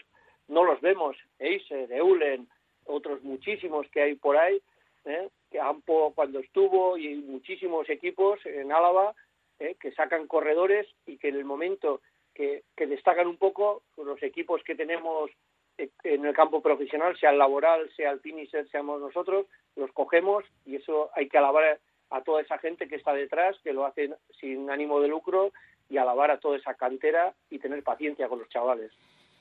no 0.49 0.65
los 0.65 0.81
vemos, 0.81 1.17
Eiser, 1.41 1.91
Eulen, 1.91 2.49
otros 2.85 3.23
muchísimos 3.25 3.89
que 3.91 4.03
hay 4.03 4.15
por 4.15 4.37
ahí, 4.37 4.63
¿eh? 5.05 5.29
que 5.51 5.61
Ampo 5.61 6.13
cuando 6.15 6.39
estuvo 6.39 6.97
y 6.97 7.17
muchísimos 7.17 7.89
equipos 7.91 8.39
en 8.47 8.71
Álava 8.71 9.15
¿eh? 9.59 9.77
que 9.81 9.93
sacan 9.93 10.29
corredores 10.29 10.87
y 11.05 11.19
que 11.19 11.29
en 11.29 11.37
el 11.37 11.45
momento 11.45 12.01
que, 12.33 12.63
que 12.77 12.87
destacan 12.87 13.27
un 13.27 13.39
poco 13.39 13.83
los 13.97 14.23
equipos 14.23 14.63
que 14.63 14.75
tenemos 14.75 15.31
en 15.79 16.25
el 16.25 16.35
campo 16.35 16.63
profesional, 16.63 17.19
sea 17.19 17.31
el 17.31 17.39
laboral, 17.39 17.91
sea 17.97 18.11
el 18.11 18.21
finisher, 18.21 18.69
seamos 18.71 19.01
nosotros, 19.01 19.47
los 19.75 19.93
cogemos 19.93 20.45
y 20.65 20.77
eso 20.77 21.11
hay 21.15 21.29
que 21.29 21.39
alabar 21.39 21.79
a 22.11 22.23
toda 22.23 22.43
esa 22.43 22.59
gente 22.59 22.89
que 22.89 22.97
está 22.97 23.13
detrás, 23.13 23.57
que 23.63 23.73
lo 23.73 23.87
hacen 23.87 24.15
sin 24.41 24.71
ánimo 24.71 25.01
de 25.01 25.09
lucro 25.09 25.53
y 25.89 25.99
alabar 25.99 26.31
a 26.31 26.39
toda 26.39 26.57
esa 26.57 26.75
cantera 26.75 27.35
y 27.51 27.59
tener 27.59 27.83
paciencia 27.83 28.29
con 28.29 28.41
los 28.41 28.49
chavales. 28.49 28.93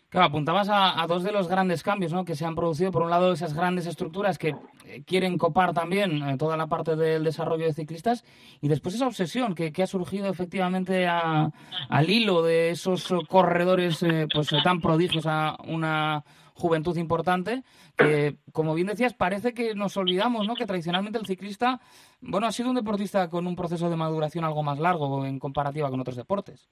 Claro, 0.09 0.27
apuntabas 0.27 0.69
a, 0.71 1.05
dos 1.07 1.23
de 1.23 1.31
los 1.31 1.49
grandes 1.49 1.83
cambios 1.83 2.13
¿no? 2.13 2.23
que 2.23 2.35
se 2.35 2.45
han 2.45 2.55
producido. 2.55 2.91
Por 2.91 3.01
un 3.01 3.09
lado, 3.09 3.33
esas 3.33 3.53
grandes 3.53 3.85
estructuras 3.85 4.37
que 4.37 4.55
eh, 4.85 5.03
quieren 5.05 5.37
copar 5.37 5.73
también 5.73 6.23
eh, 6.23 6.37
toda 6.37 6.55
la 6.55 6.67
parte 6.67 6.95
del 6.95 7.23
desarrollo 7.23 7.65
de 7.65 7.73
ciclistas 7.73 8.23
y 8.61 8.67
después 8.67 8.95
esa 8.95 9.07
obsesión 9.07 9.55
que, 9.55 9.73
que 9.73 9.83
ha 9.83 9.87
surgido 9.87 10.29
efectivamente 10.29 11.05
a, 11.07 11.51
al 11.89 12.09
hilo 12.09 12.43
de 12.43 12.69
esos 12.69 13.13
corredores 13.27 14.03
eh, 14.03 14.27
pues 14.33 14.49
tan 14.63 14.79
prodigios 14.79 15.25
a 15.25 15.57
una 15.67 16.23
juventud 16.55 16.97
importante 16.97 17.63
que, 17.97 18.37
como 18.53 18.73
bien 18.73 18.87
decías, 18.87 19.13
parece 19.13 19.53
que 19.53 19.75
nos 19.75 19.97
olvidamos 19.97 20.47
¿no? 20.47 20.55
que 20.55 20.65
tradicionalmente 20.65 21.19
el 21.19 21.25
ciclista 21.25 21.81
bueno, 22.21 22.47
ha 22.47 22.51
sido 22.51 22.69
un 22.69 22.75
deportista 22.75 23.29
con 23.29 23.45
un 23.45 23.55
proceso 23.55 23.89
de 23.89 23.95
maduración 23.95 24.45
algo 24.45 24.63
más 24.63 24.79
largo 24.79 25.25
en 25.25 25.37
comparativa 25.37 25.89
con 25.89 25.99
otros 25.99 26.15
deportes. 26.15 26.69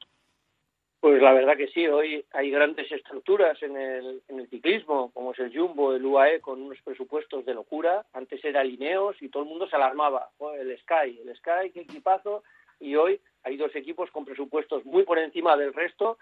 Pues 1.01 1.21
la 1.21 1.33
verdad 1.33 1.57
que 1.57 1.67
sí, 1.67 1.85
hoy 1.85 2.23
hay 2.31 2.49
grandes 2.49 2.89
estructuras 2.89 3.61
en 3.61 3.75
el, 3.75 4.21
en 4.29 4.39
el 4.39 4.47
ciclismo, 4.47 5.11
como 5.11 5.33
es 5.33 5.39
el 5.39 5.53
Jumbo, 5.53 5.93
el 5.93 6.05
UAE, 6.05 6.39
con 6.39 6.61
unos 6.61 6.79
presupuestos 6.81 7.45
de 7.45 7.53
locura. 7.53 8.05
Antes 8.13 8.43
era 8.45 8.63
Lineos 8.63 9.21
y 9.21 9.27
todo 9.27 9.43
el 9.43 9.49
mundo 9.49 9.67
se 9.67 9.75
alarmaba. 9.75 10.29
el 10.57 10.77
Sky, 10.79 11.19
el 11.25 11.35
Sky, 11.35 11.71
qué 11.73 11.81
equipazo. 11.81 12.43
Y 12.79 12.95
hoy 12.95 13.19
hay 13.43 13.57
dos 13.57 13.75
equipos 13.75 14.09
con 14.11 14.23
presupuestos 14.23 14.85
muy 14.85 15.03
por 15.03 15.19
encima 15.19 15.57
del 15.57 15.73
resto, 15.73 16.17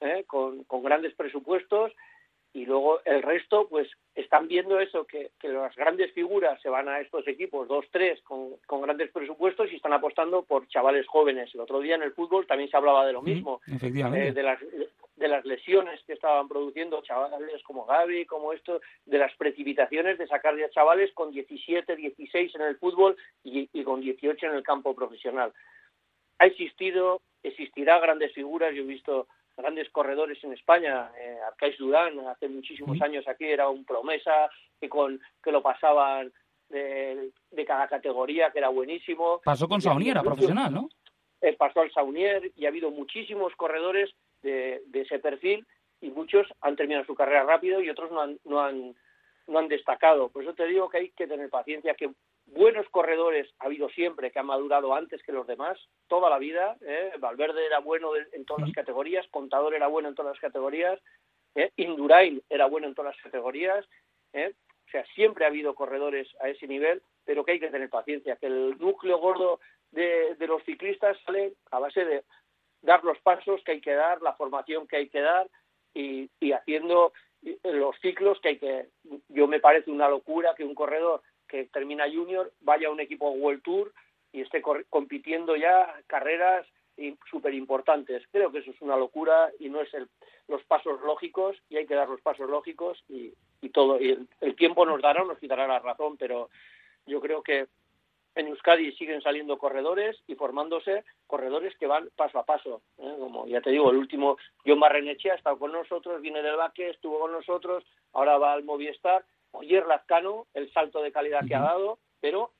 ¿eh? 0.00 0.24
con 0.26 0.82
grandes 0.82 1.14
presupuestos 1.14 1.92
y 2.54 2.66
luego 2.66 3.00
el 3.04 3.22
resto 3.22 3.66
pues 3.68 3.88
están 4.14 4.46
viendo 4.46 4.78
eso 4.78 5.06
que, 5.06 5.30
que, 5.40 5.48
las 5.48 5.74
grandes 5.74 6.12
figuras 6.12 6.60
se 6.60 6.68
van 6.68 6.88
a 6.88 7.00
estos 7.00 7.26
equipos 7.26 7.66
dos 7.66 7.86
tres 7.90 8.20
con, 8.22 8.56
con, 8.66 8.82
grandes 8.82 9.10
presupuestos 9.10 9.72
y 9.72 9.76
están 9.76 9.94
apostando 9.94 10.42
por 10.42 10.68
chavales 10.68 11.06
jóvenes. 11.06 11.50
El 11.54 11.60
otro 11.60 11.80
día 11.80 11.94
en 11.94 12.02
el 12.02 12.12
fútbol 12.12 12.46
también 12.46 12.70
se 12.70 12.76
hablaba 12.76 13.06
de 13.06 13.14
lo 13.14 13.22
mismo 13.22 13.60
eh, 13.66 14.32
de 14.32 14.42
las 14.42 14.58
de 15.16 15.28
las 15.28 15.44
lesiones 15.44 16.02
que 16.04 16.14
estaban 16.14 16.48
produciendo 16.48 17.00
chavales 17.02 17.62
como 17.62 17.86
Gaby 17.86 18.26
como 18.26 18.52
esto 18.52 18.80
de 19.06 19.18
las 19.18 19.34
precipitaciones 19.36 20.18
de 20.18 20.26
sacar 20.26 20.56
ya 20.56 20.68
chavales 20.70 21.12
con 21.14 21.30
17 21.30 21.96
16 21.96 22.54
en 22.56 22.62
el 22.62 22.76
fútbol 22.76 23.16
y, 23.44 23.68
y 23.72 23.84
con 23.84 24.00
18 24.00 24.46
en 24.46 24.54
el 24.54 24.62
campo 24.62 24.94
profesional. 24.94 25.52
Ha 26.38 26.46
existido 26.46 27.22
existirá 27.42 27.98
grandes 27.98 28.32
figuras 28.32 28.74
yo 28.74 28.82
he 28.82 28.86
visto 28.86 29.26
grandes 29.56 29.90
corredores 29.90 30.42
en 30.44 30.52
España, 30.52 31.10
eh, 31.18 31.38
Arcais 31.46 31.76
Durán, 31.78 32.18
hace 32.26 32.48
muchísimos 32.48 32.96
sí. 32.96 33.04
años 33.04 33.26
aquí 33.28 33.44
era 33.44 33.68
un 33.68 33.84
promesa 33.84 34.50
que 34.80 34.88
con 34.88 35.20
que 35.42 35.52
lo 35.52 35.62
pasaban 35.62 36.32
de, 36.68 37.30
de 37.50 37.64
cada 37.64 37.86
categoría, 37.86 38.50
que 38.50 38.58
era 38.58 38.68
buenísimo. 38.68 39.40
Pasó 39.44 39.68
con 39.68 39.80
Saunier, 39.80 40.18
a 40.18 40.22
profesional, 40.22 40.72
¿no? 40.72 40.88
Eh, 41.40 41.54
pasó 41.54 41.80
al 41.80 41.92
Saunier 41.92 42.52
y 42.56 42.64
ha 42.64 42.68
habido 42.68 42.90
muchísimos 42.90 43.54
corredores 43.56 44.10
de, 44.42 44.82
de, 44.86 45.00
ese 45.02 45.18
perfil 45.18 45.66
y 46.00 46.10
muchos 46.10 46.46
han 46.60 46.76
terminado 46.76 47.04
su 47.04 47.14
carrera 47.14 47.44
rápido 47.44 47.80
y 47.80 47.90
otros 47.90 48.10
no 48.10 48.20
han, 48.20 48.38
no 48.44 48.60
han, 48.60 48.94
no 49.48 49.58
han 49.58 49.68
destacado. 49.68 50.28
Por 50.28 50.42
eso 50.42 50.54
te 50.54 50.66
digo 50.66 50.88
que 50.88 50.98
hay 50.98 51.10
que 51.10 51.26
tener 51.26 51.50
paciencia, 51.50 51.94
que 51.94 52.10
buenos 52.46 52.88
corredores 52.90 53.48
ha 53.58 53.66
habido 53.66 53.88
siempre 53.90 54.30
que 54.30 54.38
han 54.38 54.46
madurado 54.46 54.94
antes 54.94 55.22
que 55.22 55.32
los 55.32 55.46
demás, 55.46 55.78
toda 56.08 56.30
la 56.30 56.38
vida. 56.38 56.76
¿eh? 56.82 57.12
Valverde 57.18 57.66
era 57.66 57.78
bueno 57.78 58.10
en 58.16 58.44
todas 58.44 58.62
las 58.62 58.72
categorías, 58.72 59.26
Contador 59.30 59.74
era 59.74 59.86
bueno 59.86 60.08
en 60.08 60.14
todas 60.14 60.32
las 60.32 60.40
categorías, 60.40 61.00
¿eh? 61.54 61.70
Indurain 61.76 62.42
era 62.48 62.66
bueno 62.66 62.86
en 62.86 62.94
todas 62.94 63.14
las 63.14 63.22
categorías. 63.22 63.86
¿eh? 64.32 64.52
O 64.86 64.90
sea, 64.90 65.04
siempre 65.14 65.44
ha 65.44 65.48
habido 65.48 65.74
corredores 65.74 66.28
a 66.40 66.48
ese 66.48 66.66
nivel, 66.66 67.02
pero 67.24 67.44
que 67.44 67.52
hay 67.52 67.60
que 67.60 67.70
tener 67.70 67.88
paciencia, 67.88 68.36
que 68.36 68.46
el 68.46 68.76
núcleo 68.78 69.18
gordo 69.18 69.60
de, 69.90 70.34
de 70.34 70.46
los 70.46 70.62
ciclistas 70.64 71.16
sale 71.24 71.54
a 71.70 71.78
base 71.78 72.04
de 72.04 72.24
dar 72.82 73.02
los 73.04 73.18
pasos 73.20 73.62
que 73.64 73.72
hay 73.72 73.80
que 73.80 73.94
dar, 73.94 74.20
la 74.20 74.34
formación 74.34 74.86
que 74.86 74.96
hay 74.96 75.08
que 75.08 75.20
dar 75.20 75.48
y, 75.94 76.28
y 76.40 76.52
haciendo 76.52 77.12
los 77.64 77.98
ciclos 78.00 78.40
que 78.40 78.48
hay 78.50 78.58
que. 78.58 78.88
Yo 79.28 79.46
me 79.46 79.60
parece 79.60 79.90
una 79.90 80.08
locura 80.08 80.54
que 80.56 80.64
un 80.64 80.74
corredor 80.74 81.22
que 81.52 81.66
termina 81.66 82.10
junior 82.10 82.50
vaya 82.62 82.88
a 82.88 82.90
un 82.90 83.00
equipo 83.00 83.30
World 83.30 83.62
Tour 83.62 83.92
y 84.32 84.40
esté 84.40 84.62
compitiendo 84.88 85.54
ya 85.54 85.94
carreras 86.06 86.66
súper 87.30 87.52
importantes. 87.52 88.22
Creo 88.32 88.50
que 88.50 88.60
eso 88.60 88.70
es 88.70 88.80
una 88.80 88.96
locura 88.96 89.50
y 89.58 89.68
no 89.68 89.82
es 89.82 89.92
el, 89.92 90.08
los 90.48 90.64
pasos 90.64 91.02
lógicos 91.02 91.54
y 91.68 91.76
hay 91.76 91.86
que 91.86 91.94
dar 91.94 92.08
los 92.08 92.22
pasos 92.22 92.48
lógicos 92.48 93.04
y, 93.06 93.34
y 93.60 93.68
todo. 93.68 94.00
Y 94.00 94.12
el, 94.12 94.26
el, 94.40 94.56
tiempo 94.56 94.86
nos 94.86 95.02
dará, 95.02 95.24
nos 95.24 95.38
quitará 95.38 95.66
la 95.66 95.78
razón, 95.78 96.16
pero 96.16 96.48
yo 97.04 97.20
creo 97.20 97.42
que 97.42 97.66
en 98.34 98.46
Euskadi 98.46 98.92
siguen 98.92 99.20
saliendo 99.20 99.58
corredores 99.58 100.16
y 100.26 100.34
formándose 100.36 101.04
corredores 101.26 101.76
que 101.76 101.86
van 101.86 102.08
paso 102.16 102.38
a 102.38 102.46
paso. 102.46 102.80
¿eh? 102.96 103.14
Como 103.18 103.46
ya 103.46 103.60
te 103.60 103.70
digo, 103.70 103.90
el 103.90 103.98
último, 103.98 104.38
John 104.64 104.80
Barrenechea 104.80 105.34
ha 105.34 105.36
estado 105.36 105.58
con 105.58 105.72
nosotros, 105.72 106.22
viene 106.22 106.40
del 106.42 106.56
Baque, 106.56 106.88
estuvo 106.88 107.20
con 107.20 107.32
nosotros, 107.32 107.84
ahora 108.14 108.38
va 108.38 108.54
al 108.54 108.64
Movistar 108.64 109.22
Oyer 109.52 109.86
Lazcano, 109.86 110.46
el 110.54 110.72
salto 110.72 111.02
de 111.02 111.12
calidad 111.12 111.46
que 111.46 111.54
ha 111.54 111.60
dado, 111.60 111.98
pero 112.20 112.52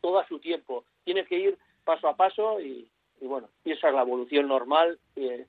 todo 0.00 0.18
a 0.18 0.28
su 0.28 0.38
tiempo. 0.38 0.84
Tiene 1.04 1.24
que 1.26 1.38
ir 1.38 1.58
paso 1.84 2.08
a 2.08 2.16
paso 2.16 2.60
y, 2.60 2.88
y 3.20 3.26
bueno, 3.26 3.48
y 3.64 3.72
esa 3.72 3.88
es 3.88 3.94
la 3.94 4.02
evolución 4.02 4.48
normal. 4.48 4.98
Eh, 5.16 5.46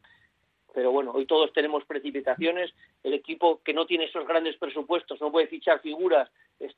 pero 0.73 0.91
bueno, 0.91 1.11
hoy 1.11 1.25
todos 1.25 1.51
tenemos 1.53 1.83
precipitaciones. 1.85 2.73
El 3.03 3.13
equipo 3.13 3.61
que 3.63 3.73
no 3.73 3.85
tiene 3.85 4.05
esos 4.05 4.27
grandes 4.27 4.57
presupuestos, 4.57 5.19
no 5.19 5.31
puede 5.31 5.47
fichar 5.47 5.81
figuras, 5.81 6.29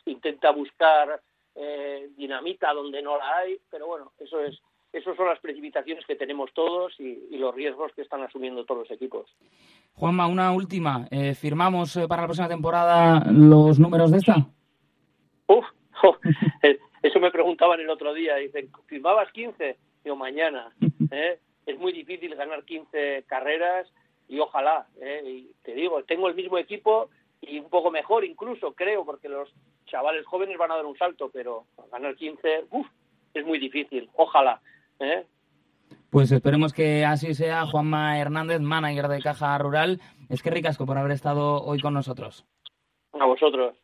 intenta 0.05 0.51
buscar 0.51 1.21
eh, 1.55 2.09
dinamita 2.15 2.73
donde 2.73 3.01
no 3.01 3.17
la 3.17 3.37
hay, 3.37 3.59
pero 3.69 3.87
bueno, 3.87 4.13
eso 4.19 4.39
es 4.39 4.59
esas 4.93 5.15
son 5.15 5.27
las 5.27 5.39
precipitaciones 5.39 6.05
que 6.05 6.15
tenemos 6.15 6.53
todos 6.53 6.93
y, 6.99 7.37
los 7.37 7.55
riesgos 7.55 7.91
que 7.93 8.01
están 8.01 8.21
asumiendo 8.23 8.65
todos 8.65 8.81
los 8.81 8.91
equipos. 8.91 9.25
Juanma, 9.93 10.27
una 10.27 10.51
última. 10.51 11.07
Eh, 11.09 11.33
¿Firmamos 11.33 11.95
eh, 11.95 12.07
para 12.07 12.23
la 12.23 12.27
próxima 12.27 12.47
temporada 12.47 13.23
los 13.31 13.79
números 13.79 14.11
de 14.11 14.17
esta? 14.17 14.35
Uf, 15.47 15.65
eso 17.01 17.19
me 17.19 17.31
preguntaban 17.31 17.79
el 17.79 17.89
otro 17.89 18.13
día. 18.13 18.35
Dicen, 18.35 18.69
¿firmabas 18.85 19.31
15? 19.31 19.77
Digo, 20.03 20.15
mañana. 20.15 20.71
¿eh? 21.11 21.39
Es 21.65 21.79
muy 21.79 21.93
difícil 21.93 22.35
ganar 22.35 22.63
15 22.63 23.23
carreras 23.27 23.91
y 24.27 24.39
ojalá. 24.39 24.87
Y 25.25 25.51
te 25.63 25.73
digo, 25.73 26.03
tengo 26.03 26.27
el 26.27 26.35
mismo 26.35 26.57
equipo 26.57 27.09
y 27.41 27.59
un 27.59 27.69
poco 27.69 27.91
mejor 27.91 28.23
incluso, 28.23 28.73
creo, 28.73 29.03
porque 29.03 29.29
los 29.29 29.51
chavales 29.85 30.25
jóvenes 30.25 30.57
van 30.57 30.71
a 30.71 30.75
dar 30.75 30.85
un 30.85 30.97
salto, 30.97 31.29
pero 31.33 31.65
ganar 31.91 32.15
15, 32.15 32.65
uf, 32.69 32.87
es 33.33 33.45
muy 33.45 33.57
difícil. 33.57 34.09
Ojalá. 34.15 34.61
¿Eh? 35.01 35.25
Pues 36.09 36.31
esperemos 36.31 36.73
que 36.73 37.05
así 37.05 37.33
sea. 37.33 37.65
Juanma 37.65 38.19
Hernández, 38.19 38.59
manager 38.59 39.07
de 39.07 39.21
Caja 39.21 39.57
Rural. 39.57 40.01
Es 40.29 40.43
que 40.43 40.49
ricasco 40.49 40.85
por 40.85 40.97
haber 40.97 41.11
estado 41.11 41.63
hoy 41.63 41.79
con 41.79 41.93
nosotros. 41.93 42.45
A 43.13 43.25
vosotros. 43.25 43.77